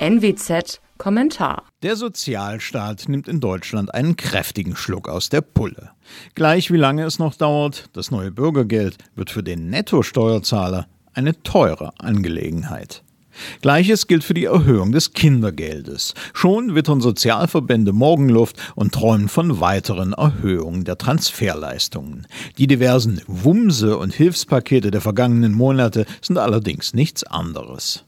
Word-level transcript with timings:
NWZ 0.00 0.80
Kommentar. 0.96 1.64
Der 1.82 1.96
Sozialstaat 1.96 3.08
nimmt 3.08 3.26
in 3.26 3.40
Deutschland 3.40 3.92
einen 3.92 4.16
kräftigen 4.16 4.76
Schluck 4.76 5.08
aus 5.08 5.28
der 5.28 5.40
Pulle. 5.40 5.90
Gleich 6.36 6.70
wie 6.70 6.76
lange 6.76 7.04
es 7.04 7.18
noch 7.18 7.34
dauert, 7.34 7.90
das 7.94 8.12
neue 8.12 8.30
Bürgergeld 8.30 8.96
wird 9.16 9.30
für 9.30 9.42
den 9.42 9.70
Nettosteuerzahler 9.70 10.86
eine 11.14 11.42
teure 11.42 11.90
Angelegenheit. 11.98 13.02
Gleiches 13.60 14.06
gilt 14.06 14.22
für 14.22 14.34
die 14.34 14.44
Erhöhung 14.44 14.92
des 14.92 15.14
Kindergeldes. 15.14 16.14
Schon 16.32 16.76
wittern 16.76 17.00
Sozialverbände 17.00 17.92
Morgenluft 17.92 18.56
und 18.76 18.94
träumen 18.94 19.28
von 19.28 19.60
weiteren 19.60 20.12
Erhöhungen 20.12 20.84
der 20.84 20.98
Transferleistungen. 20.98 22.28
Die 22.56 22.68
diversen 22.68 23.20
Wumse 23.26 23.98
und 23.98 24.14
Hilfspakete 24.14 24.92
der 24.92 25.00
vergangenen 25.00 25.54
Monate 25.54 26.06
sind 26.20 26.38
allerdings 26.38 26.94
nichts 26.94 27.24
anderes. 27.24 28.04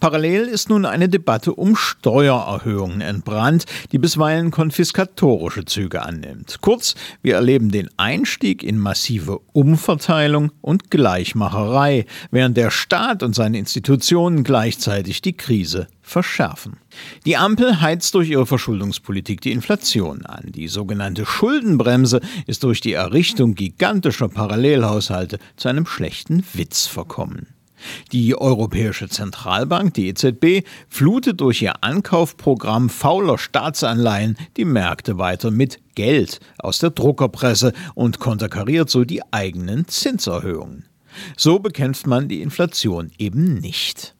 Parallel 0.00 0.42
ist 0.44 0.68
nun 0.68 0.84
eine 0.84 1.08
Debatte 1.08 1.54
um 1.54 1.76
Steuererhöhungen 1.76 3.00
entbrannt, 3.00 3.64
die 3.92 3.98
bisweilen 3.98 4.50
konfiskatorische 4.50 5.64
Züge 5.64 6.02
annimmt. 6.02 6.58
Kurz, 6.60 6.94
wir 7.22 7.34
erleben 7.34 7.70
den 7.70 7.88
Einstieg 7.96 8.62
in 8.62 8.78
massive 8.78 9.40
Umverteilung 9.52 10.52
und 10.60 10.90
Gleichmacherei, 10.90 12.06
während 12.30 12.56
der 12.56 12.70
Staat 12.70 13.22
und 13.22 13.34
seine 13.34 13.58
Institutionen 13.58 14.44
gleichzeitig 14.44 15.22
die 15.22 15.36
Krise 15.36 15.86
verschärfen. 16.02 16.76
Die 17.24 17.36
Ampel 17.36 17.80
heizt 17.80 18.14
durch 18.14 18.28
ihre 18.28 18.46
Verschuldungspolitik 18.46 19.40
die 19.40 19.52
Inflation 19.52 20.26
an. 20.26 20.52
Die 20.52 20.68
sogenannte 20.68 21.24
Schuldenbremse 21.24 22.20
ist 22.46 22.64
durch 22.64 22.80
die 22.80 22.92
Errichtung 22.92 23.54
gigantischer 23.54 24.28
Parallelhaushalte 24.28 25.38
zu 25.56 25.68
einem 25.68 25.86
schlechten 25.86 26.44
Witz 26.52 26.86
verkommen. 26.86 27.46
Die 28.12 28.36
Europäische 28.36 29.08
Zentralbank, 29.08 29.94
die 29.94 30.08
EZB, 30.08 30.66
flutet 30.88 31.40
durch 31.40 31.62
ihr 31.62 31.82
Ankaufprogramm 31.82 32.88
fauler 32.88 33.38
Staatsanleihen 33.38 34.36
die 34.56 34.64
Märkte 34.64 35.18
weiter 35.18 35.50
mit 35.50 35.80
Geld 35.94 36.40
aus 36.58 36.78
der 36.78 36.90
Druckerpresse 36.90 37.72
und 37.94 38.18
konterkariert 38.18 38.90
so 38.90 39.04
die 39.04 39.22
eigenen 39.32 39.88
Zinserhöhungen. 39.88 40.86
So 41.36 41.58
bekämpft 41.58 42.06
man 42.06 42.28
die 42.28 42.42
Inflation 42.42 43.10
eben 43.18 43.54
nicht. 43.54 44.14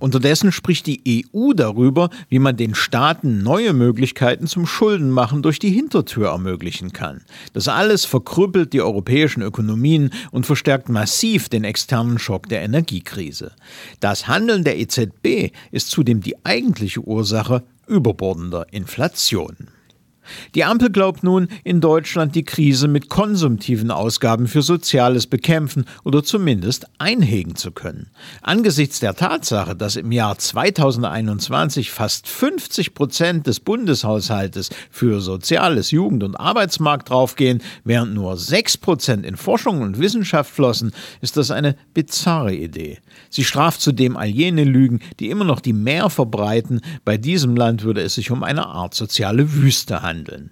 Unterdessen 0.00 0.52
spricht 0.52 0.86
die 0.86 1.24
EU 1.34 1.52
darüber, 1.52 2.10
wie 2.28 2.38
man 2.38 2.56
den 2.56 2.74
Staaten 2.74 3.42
neue 3.42 3.72
Möglichkeiten 3.72 4.46
zum 4.46 4.66
Schuldenmachen 4.66 5.42
durch 5.42 5.58
die 5.58 5.70
Hintertür 5.70 6.28
ermöglichen 6.28 6.92
kann. 6.92 7.22
Das 7.52 7.68
alles 7.68 8.04
verkrüppelt 8.04 8.72
die 8.72 8.82
europäischen 8.82 9.42
Ökonomien 9.42 10.10
und 10.30 10.46
verstärkt 10.46 10.88
massiv 10.88 11.48
den 11.48 11.64
externen 11.64 12.18
Schock 12.18 12.48
der 12.48 12.62
Energiekrise. 12.62 13.52
Das 14.00 14.28
Handeln 14.28 14.64
der 14.64 14.78
EZB 14.78 15.52
ist 15.70 15.90
zudem 15.90 16.20
die 16.20 16.44
eigentliche 16.44 17.00
Ursache 17.00 17.62
überbordender 17.86 18.66
Inflation. 18.72 19.56
Die 20.54 20.64
Ampel 20.64 20.90
glaubt 20.90 21.22
nun, 21.22 21.48
in 21.64 21.80
Deutschland 21.80 22.34
die 22.34 22.44
Krise 22.44 22.88
mit 22.88 23.08
konsumtiven 23.08 23.90
Ausgaben 23.90 24.46
für 24.46 24.62
Soziales 24.62 25.26
bekämpfen 25.26 25.84
oder 26.04 26.22
zumindest 26.22 26.86
einhegen 26.98 27.56
zu 27.56 27.72
können. 27.72 28.10
Angesichts 28.42 29.00
der 29.00 29.14
Tatsache, 29.14 29.76
dass 29.76 29.96
im 29.96 30.12
Jahr 30.12 30.38
2021 30.38 31.90
fast 31.90 32.28
50 32.28 32.94
Prozent 32.94 33.46
des 33.46 33.60
Bundeshaushaltes 33.60 34.70
für 34.90 35.20
Soziales, 35.20 35.90
Jugend 35.90 36.22
und 36.22 36.36
Arbeitsmarkt 36.36 37.10
draufgehen, 37.10 37.62
während 37.84 38.14
nur 38.14 38.36
6 38.36 38.78
Prozent 38.78 39.26
in 39.26 39.36
Forschung 39.36 39.82
und 39.82 39.98
Wissenschaft 39.98 40.50
flossen, 40.50 40.92
ist 41.20 41.36
das 41.36 41.50
eine 41.50 41.76
bizarre 41.92 42.54
Idee. 42.54 42.98
Sie 43.30 43.44
straft 43.44 43.80
zudem 43.80 44.16
all 44.16 44.28
jene 44.28 44.64
Lügen, 44.64 45.00
die 45.20 45.30
immer 45.30 45.44
noch 45.44 45.60
die 45.60 45.72
Mehr 45.72 46.10
verbreiten, 46.10 46.80
bei 47.04 47.16
diesem 47.16 47.56
Land 47.56 47.82
würde 47.82 48.02
es 48.02 48.14
sich 48.14 48.30
um 48.30 48.42
eine 48.42 48.66
Art 48.66 48.94
soziale 48.94 49.52
Wüste 49.54 50.02
handeln 50.02 50.13
handeln. 50.14 50.50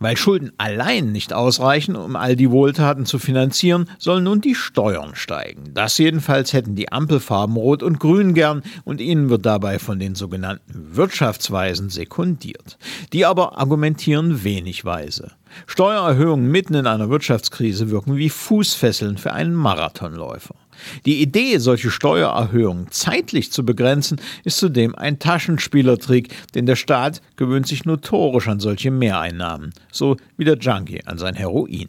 Weil 0.00 0.16
Schulden 0.16 0.50
allein 0.58 1.12
nicht 1.12 1.32
ausreichen, 1.32 1.94
um 1.94 2.16
all 2.16 2.34
die 2.34 2.50
Wohltaten 2.50 3.06
zu 3.06 3.18
finanzieren, 3.18 3.88
sollen 3.98 4.24
nun 4.24 4.40
die 4.40 4.56
Steuern 4.56 5.14
steigen. 5.14 5.72
Das 5.74 5.96
jedenfalls 5.96 6.52
hätten 6.52 6.74
die 6.74 6.90
Ampelfarben 6.90 7.56
Rot 7.56 7.82
und 7.82 8.00
Grün 8.00 8.34
gern 8.34 8.62
und 8.84 9.00
ihnen 9.00 9.30
wird 9.30 9.46
dabei 9.46 9.78
von 9.78 10.00
den 10.00 10.16
sogenannten 10.16 10.96
Wirtschaftsweisen 10.96 11.88
sekundiert. 11.88 12.78
Die 13.12 13.24
aber 13.24 13.58
argumentieren 13.58 14.42
wenig 14.42 14.84
weise. 14.84 15.32
Steuererhöhungen 15.66 16.50
mitten 16.50 16.74
in 16.74 16.86
einer 16.86 17.08
Wirtschaftskrise 17.08 17.90
wirken 17.90 18.16
wie 18.16 18.28
Fußfesseln 18.28 19.18
für 19.18 19.32
einen 19.32 19.54
Marathonläufer. 19.54 20.56
Die 21.06 21.20
Idee, 21.22 21.58
solche 21.58 21.90
Steuererhöhungen 21.90 22.86
zeitlich 22.90 23.52
zu 23.52 23.64
begrenzen, 23.64 24.20
ist 24.44 24.58
zudem 24.58 24.94
ein 24.94 25.18
Taschenspielertrick, 25.18 26.34
denn 26.54 26.66
der 26.66 26.76
Staat 26.76 27.20
gewöhnt 27.36 27.66
sich 27.66 27.84
notorisch 27.84 28.48
an 28.48 28.60
solche 28.60 28.90
Mehreinnahmen, 28.90 29.72
so 29.92 30.16
wie 30.36 30.44
der 30.44 30.58
Junkie 30.58 31.04
an 31.06 31.18
sein 31.18 31.34
Heroin. 31.34 31.88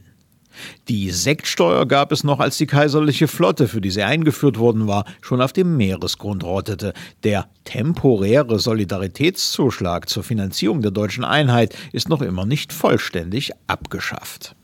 Die 0.88 1.12
Sektsteuer 1.12 1.88
gab 1.88 2.12
es 2.12 2.24
noch, 2.24 2.40
als 2.40 2.58
die 2.58 2.68
kaiserliche 2.68 3.28
Flotte, 3.28 3.68
für 3.68 3.82
die 3.82 3.90
sie 3.92 4.04
eingeführt 4.04 4.58
worden 4.60 4.88
war, 4.88 5.06
schon 5.22 5.42
auf 5.42 5.54
dem 5.54 5.78
Meeresgrund 5.78 6.44
rottete. 6.44 6.94
Der 7.24 7.48
temporäre 7.64 8.60
Solidaritätszuschlag 8.60 10.10
zur 10.10 10.24
Finanzierung 10.24 10.82
der 10.82 10.92
deutschen 10.92 11.24
Einheit 11.24 11.76
ist 11.94 12.10
noch 12.10 12.22
immer 12.22 12.46
nicht 12.46 12.74
vollständig 12.74 13.52
abgeschafft. 13.68 14.56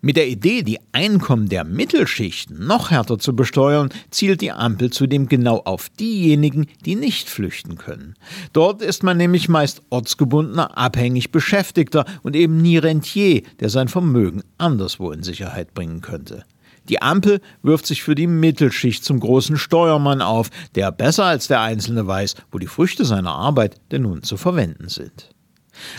Mit 0.00 0.16
der 0.16 0.28
Idee, 0.28 0.62
die 0.62 0.78
Einkommen 0.92 1.48
der 1.48 1.64
Mittelschichten 1.64 2.66
noch 2.66 2.90
härter 2.90 3.18
zu 3.18 3.34
besteuern, 3.34 3.90
zielt 4.10 4.40
die 4.40 4.52
Ampel 4.52 4.90
zudem 4.90 5.28
genau 5.28 5.58
auf 5.64 5.88
diejenigen, 5.88 6.66
die 6.84 6.96
nicht 6.96 7.28
flüchten 7.28 7.76
können. 7.76 8.14
Dort 8.52 8.82
ist 8.82 9.02
man 9.02 9.16
nämlich 9.16 9.48
meist 9.48 9.82
ortsgebundener, 9.90 10.76
abhängig 10.76 11.32
Beschäftigter 11.32 12.04
und 12.22 12.36
eben 12.36 12.60
nie 12.60 12.78
Rentier, 12.78 13.42
der 13.60 13.68
sein 13.68 13.88
Vermögen 13.88 14.42
anderswo 14.58 15.10
in 15.10 15.22
Sicherheit 15.22 15.74
bringen 15.74 16.00
könnte. 16.00 16.44
Die 16.88 17.02
Ampel 17.02 17.40
wirft 17.62 17.86
sich 17.86 18.02
für 18.02 18.14
die 18.14 18.28
Mittelschicht 18.28 19.04
zum 19.04 19.18
großen 19.18 19.56
Steuermann 19.56 20.22
auf, 20.22 20.50
der 20.74 20.92
besser 20.92 21.24
als 21.24 21.48
der 21.48 21.60
Einzelne 21.60 22.06
weiß, 22.06 22.36
wo 22.52 22.58
die 22.58 22.68
Früchte 22.68 23.04
seiner 23.04 23.32
Arbeit 23.32 23.80
denn 23.90 24.02
nun 24.02 24.22
zu 24.22 24.36
verwenden 24.36 24.88
sind. 24.88 25.30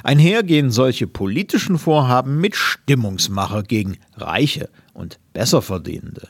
Einher 0.03 0.43
gehen 0.43 0.71
solche 0.71 1.07
politischen 1.07 1.77
Vorhaben 1.77 2.39
mit 2.39 2.55
Stimmungsmacher 2.55 3.63
gegen 3.63 3.97
Reiche 4.15 4.69
und 4.97 5.19
Besserverdienende. 5.33 6.29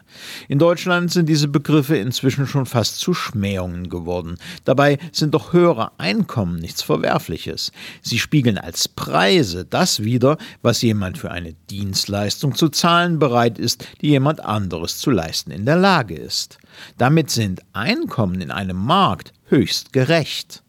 In 0.49 0.59
Deutschland 0.59 1.09
sind 1.09 1.29
diese 1.29 1.47
Begriffe 1.47 1.95
inzwischen 1.95 2.45
schon 2.45 2.65
fast 2.65 2.99
zu 2.99 3.13
Schmähungen 3.13 3.89
geworden. 3.89 4.37
Dabei 4.65 4.97
sind 5.13 5.33
doch 5.33 5.53
höhere 5.53 5.91
Einkommen 5.97 6.59
nichts 6.59 6.81
Verwerfliches. 6.81 7.71
Sie 8.01 8.19
spiegeln 8.19 8.57
als 8.57 8.89
Preise 8.89 9.63
das 9.63 10.03
wider, 10.03 10.37
was 10.61 10.81
jemand 10.81 11.17
für 11.17 11.31
eine 11.31 11.53
Dienstleistung 11.69 12.55
zu 12.55 12.67
zahlen 12.67 13.19
bereit 13.19 13.57
ist, 13.57 13.87
die 14.01 14.09
jemand 14.09 14.43
anderes 14.43 14.97
zu 14.97 15.11
leisten 15.11 15.51
in 15.51 15.65
der 15.65 15.77
Lage 15.77 16.15
ist. 16.15 16.57
Damit 16.97 17.29
sind 17.29 17.61
Einkommen 17.71 18.41
in 18.41 18.51
einem 18.51 18.77
Markt 18.77 19.31
höchst 19.45 19.93
gerecht. 19.93 20.63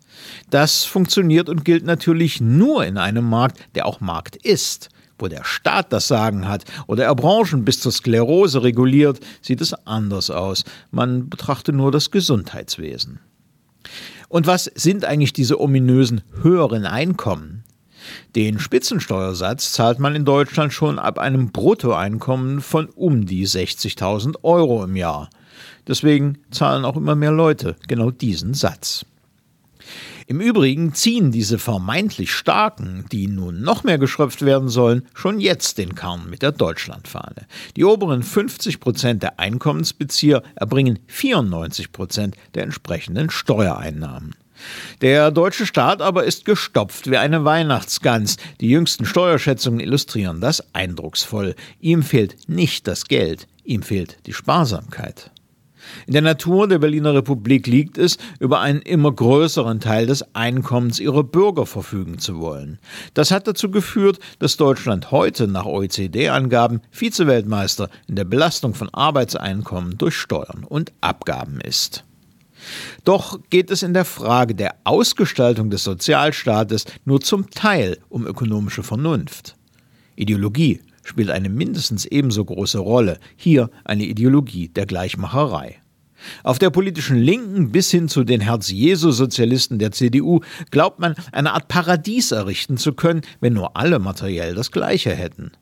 Das 0.50 0.84
funktioniert 0.84 1.48
und 1.48 1.64
gilt 1.64 1.84
natürlich 1.84 2.40
nur 2.40 2.84
in 2.84 2.98
einem 2.98 3.28
Markt, 3.28 3.58
der 3.74 3.86
auch 3.86 4.00
Markt 4.00 4.36
ist. 4.36 4.88
Wo 5.18 5.26
der 5.26 5.44
Staat 5.44 5.92
das 5.92 6.06
Sagen 6.06 6.46
hat 6.46 6.64
oder 6.86 7.04
er 7.04 7.14
Branchen 7.14 7.64
bis 7.64 7.80
zur 7.80 7.90
Sklerose 7.90 8.62
reguliert, 8.62 9.18
sieht 9.42 9.60
es 9.60 9.74
anders 9.86 10.30
aus. 10.30 10.64
Man 10.92 11.28
betrachte 11.28 11.72
nur 11.72 11.90
das 11.90 12.12
Gesundheitswesen. 12.12 13.18
Und 14.28 14.46
was 14.46 14.64
sind 14.74 15.04
eigentlich 15.04 15.32
diese 15.32 15.60
ominösen 15.60 16.22
höheren 16.42 16.84
Einkommen? 16.84 17.64
Den 18.36 18.58
Spitzensteuersatz 18.58 19.72
zahlt 19.72 19.98
man 19.98 20.14
in 20.14 20.24
Deutschland 20.24 20.72
schon 20.72 20.98
ab 20.98 21.18
einem 21.18 21.50
Bruttoeinkommen 21.50 22.60
von 22.60 22.86
um 22.86 23.26
die 23.26 23.46
60.000 23.46 24.36
Euro 24.42 24.84
im 24.84 24.96
Jahr. 24.96 25.30
Deswegen 25.86 26.38
zahlen 26.50 26.84
auch 26.84 26.96
immer 26.96 27.14
mehr 27.14 27.32
Leute 27.32 27.76
genau 27.88 28.10
diesen 28.10 28.54
Satz. 28.54 29.04
Im 30.30 30.42
Übrigen 30.42 30.92
ziehen 30.92 31.32
diese 31.32 31.58
vermeintlich 31.58 32.32
Starken, 32.32 33.06
die 33.10 33.28
nun 33.28 33.62
noch 33.62 33.82
mehr 33.82 33.96
geschröpft 33.96 34.44
werden 34.44 34.69
sollen, 34.69 35.06
schon 35.14 35.40
jetzt 35.40 35.78
den 35.78 35.94
Karren 35.94 36.28
mit 36.28 36.42
der 36.42 36.52
Deutschlandfahne. 36.52 37.46
Die 37.76 37.84
oberen 37.86 38.22
50 38.22 38.78
Prozent 38.78 39.22
der 39.22 39.40
Einkommensbezieher 39.40 40.42
erbringen 40.54 40.98
94 41.06 41.92
Prozent 41.92 42.36
der 42.54 42.64
entsprechenden 42.64 43.30
Steuereinnahmen. 43.30 44.34
Der 45.00 45.30
deutsche 45.30 45.64
Staat 45.64 46.02
aber 46.02 46.25
ist 46.25 46.44
gestopft 46.44 47.10
wie 47.10 47.16
eine 47.16 47.46
Weihnachtsgans. 47.46 48.36
Die 48.60 48.69
jüngsten 48.69 49.06
Steuerschätzungen 49.06 49.81
illustrieren 49.81 50.42
das 50.42 50.74
eindrucksvoll. 50.74 51.54
Ihm 51.81 52.02
fehlt 52.02 52.50
nicht 52.50 52.86
das 52.86 53.06
Geld, 53.06 53.46
ihm 53.64 53.81
fehlt 53.81 54.19
die 54.26 54.34
Sparsamkeit. 54.34 55.31
In 56.06 56.12
der 56.12 56.23
Natur 56.23 56.69
der 56.69 56.79
Berliner 56.79 57.14
Republik 57.14 57.67
liegt 57.67 57.99
es, 57.99 58.19
über 58.40 58.61
einen 58.61 58.81
immer 58.82 59.12
größeren 59.12 59.81
Teil 59.81 60.06
des 60.06 60.35
Einkommens 60.35 61.00
ihrer 61.00 61.25
Bürger 61.25 61.67
verfügen 61.67 62.19
zu 62.19 62.40
wollen. 62.40 62.79
Das 63.14 63.31
hat 63.31 63.46
dazu 63.46 63.70
geführt, 63.70 64.19
dass 64.38 64.56
Deutschland 64.56 65.11
heute 65.11 65.49
nach 65.49 65.67
OECD-Angaben 65.67 66.81
Vizeweltmeister 66.90 67.88
in 68.06 68.17
der 68.17 68.25
Belastung 68.25 68.75
von 68.75 68.88
Arbeitseinkommen 68.93 69.99
durch 69.99 70.17
Steuern 70.17 70.64
und 70.69 70.93
Abgaben 71.00 71.61
ist. 71.61 72.05
Doch 73.05 73.38
geht 73.50 73.70
es 73.70 73.82
in 73.82 73.94
der 73.94 74.05
Frage 74.05 74.55
der 74.55 74.75
Ausgestaltung 74.84 75.70
des 75.70 75.84
Sozialstaates 75.84 76.84
nur 77.05 77.20
zum 77.20 77.50
Teil 77.50 77.99
um 78.08 78.26
ökonomische 78.26 78.82
Vernunft. 78.82 79.56
Ideologie 80.17 80.81
spielt 81.08 81.31
eine 81.31 81.49
mindestens 81.49 82.05
ebenso 82.05 82.44
große 82.44 82.78
Rolle, 82.78 83.19
hier 83.37 83.70
eine 83.84 84.05
Ideologie 84.05 84.69
der 84.69 84.87
Gleichmacherei. 84.87 85.81
Auf 86.43 86.58
der 86.58 86.70
politischen 86.70 87.16
Linken 87.16 87.70
bis 87.70 87.90
hin 87.90 88.08
zu 88.08 88.25
den 88.25 88.40
Herz-Jesu-Sozialisten 88.40 89.78
der 89.78 89.93
CDU 89.93 90.40
glaubt 90.70 90.99
man, 90.99 91.14
eine 91.32 91.52
Art 91.52 91.69
Paradies 91.69 92.32
errichten 92.32 92.76
zu 92.76 92.93
können, 92.93 93.22
wenn 93.40 93.52
nur 93.52 93.76
alle 93.76 93.99
materiell 93.99 94.55
das 94.55 94.70
Gleiche 94.70 95.14
hätten. 95.14 95.52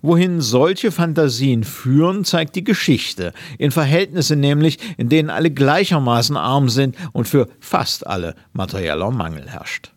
Wohin 0.00 0.40
solche 0.40 0.90
Fantasien 0.90 1.62
führen, 1.62 2.24
zeigt 2.24 2.56
die 2.56 2.64
Geschichte, 2.64 3.32
in 3.58 3.70
Verhältnisse 3.70 4.34
nämlich, 4.34 4.78
in 4.96 5.10
denen 5.10 5.28
alle 5.28 5.50
gleichermaßen 5.50 6.36
arm 6.36 6.70
sind 6.70 6.96
und 7.12 7.28
für 7.28 7.48
fast 7.60 8.06
alle 8.06 8.34
materieller 8.52 9.10
Mangel 9.10 9.48
herrscht. 9.48 9.92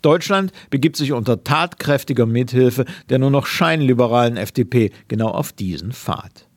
Deutschland 0.00 0.52
begibt 0.70 0.96
sich 0.96 1.12
unter 1.12 1.44
tatkräftiger 1.44 2.26
Mithilfe 2.26 2.84
der 3.08 3.18
nur 3.18 3.30
noch 3.30 3.46
scheinliberalen 3.46 4.36
FDP 4.36 4.90
genau 5.08 5.28
auf 5.28 5.52
diesen 5.52 5.92
Pfad. 5.92 6.48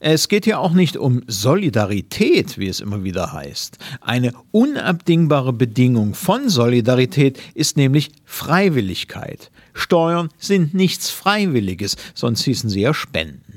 Es 0.00 0.28
geht 0.28 0.44
hier 0.44 0.58
auch 0.58 0.72
nicht 0.72 0.96
um 0.96 1.22
Solidarität, 1.26 2.58
wie 2.58 2.68
es 2.68 2.80
immer 2.80 3.04
wieder 3.04 3.32
heißt. 3.32 3.78
Eine 4.00 4.32
unabdingbare 4.50 5.52
Bedingung 5.52 6.14
von 6.14 6.48
Solidarität 6.48 7.38
ist 7.54 7.76
nämlich 7.76 8.10
Freiwilligkeit. 8.24 9.50
Steuern 9.72 10.28
sind 10.38 10.74
nichts 10.74 11.10
Freiwilliges, 11.10 11.96
sonst 12.14 12.42
hießen 12.42 12.70
sie 12.70 12.80
ja 12.80 12.92
Spenden. 12.92 13.51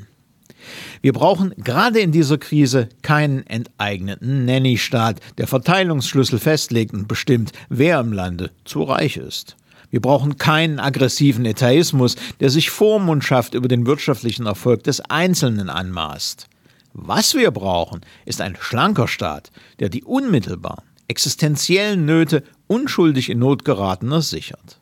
Wir 1.02 1.14
brauchen 1.14 1.54
gerade 1.58 2.00
in 2.00 2.12
dieser 2.12 2.38
Krise 2.38 2.90
keinen 3.02 3.46
enteigneten 3.48 4.46
Nanny-Staat, 4.46 5.20
der 5.38 5.48
Verteilungsschlüssel 5.48 6.40
festlegt 6.40 6.94
und 6.94 7.08
bestimmt, 7.08 7.52
wer 7.70 8.00
im 8.00 8.14
Lande 8.14 8.52
zu 8.64 8.84
reich 8.84 9.18
ist. 9.18 9.56
Wir 9.92 10.02
brauchen 10.02 10.38
keinen 10.38 10.80
aggressiven 10.80 11.46
Etaismus, 11.46 12.16
der 12.40 12.50
sich 12.50 12.70
Vormundschaft 12.70 13.54
über 13.54 13.68
den 13.68 13.86
wirtschaftlichen 13.86 14.46
Erfolg 14.46 14.84
des 14.84 15.02
Einzelnen 15.02 15.70
anmaßt. 15.70 16.48
Was 16.94 17.36
wir 17.36 17.52
brauchen, 17.52 18.02
ist 18.26 18.42
ein 18.42 18.58
schlanker 18.60 19.08
Staat, 19.08 19.52
der 19.80 19.90
die 19.90 20.04
unmittelbar 20.04 20.84
existenziellen 21.08 22.06
Nöte 22.06 22.44
unschuldig 22.68 23.30
in 23.30 23.40
Not 23.40 23.66
geratener 23.66 24.22
sichert. 24.22 24.80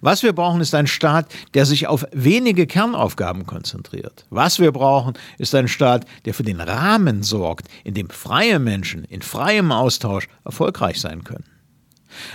Was 0.00 0.22
wir 0.22 0.32
brauchen, 0.32 0.60
ist 0.60 0.74
ein 0.74 0.86
Staat, 0.86 1.32
der 1.54 1.66
sich 1.66 1.86
auf 1.86 2.04
wenige 2.12 2.66
Kernaufgaben 2.66 3.46
konzentriert. 3.46 4.24
Was 4.30 4.58
wir 4.58 4.72
brauchen, 4.72 5.14
ist 5.38 5.54
ein 5.54 5.68
Staat, 5.68 6.06
der 6.24 6.34
für 6.34 6.42
den 6.42 6.60
Rahmen 6.60 7.22
sorgt, 7.22 7.68
in 7.84 7.94
dem 7.94 8.10
freie 8.10 8.58
Menschen 8.58 9.04
in 9.04 9.22
freiem 9.22 9.72
Austausch 9.72 10.28
erfolgreich 10.44 11.00
sein 11.00 11.24
können. 11.24 11.44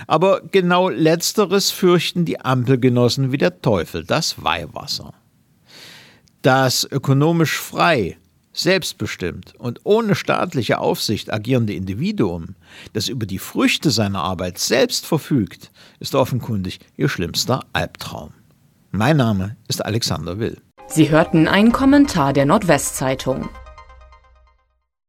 Aber 0.06 0.42
genau 0.42 0.88
letzteres 0.88 1.70
fürchten 1.70 2.24
die 2.24 2.40
Ampelgenossen 2.40 3.32
wie 3.32 3.38
der 3.38 3.60
Teufel, 3.62 4.04
das 4.04 4.42
Weihwasser. 4.42 5.12
Das 6.42 6.86
ökonomisch 6.90 7.58
frei, 7.58 8.16
selbstbestimmt 8.52 9.54
und 9.58 9.80
ohne 9.84 10.14
staatliche 10.14 10.78
Aufsicht 10.78 11.32
agierende 11.32 11.74
Individuum, 11.74 12.54
das 12.92 13.08
über 13.08 13.26
die 13.26 13.38
Früchte 13.38 13.90
seiner 13.90 14.22
Arbeit 14.22 14.58
selbst 14.58 15.06
verfügt, 15.06 15.70
ist 16.00 16.14
offenkundig 16.14 16.80
ihr 16.96 17.08
schlimmster 17.08 17.60
Albtraum. 17.72 18.32
Mein 18.90 19.16
Name 19.16 19.56
ist 19.68 19.84
Alexander 19.84 20.38
Will. 20.38 20.60
Sie 20.86 21.10
hörten 21.10 21.48
einen 21.48 21.72
Kommentar 21.72 22.32
der 22.32 22.44
Nordwestzeitung. 22.44 23.48